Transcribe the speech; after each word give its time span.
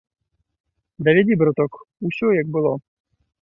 Давядзі, 1.07 1.37
браток, 1.41 1.71
усё, 2.09 2.27
як 2.41 2.47
было. 2.57 2.73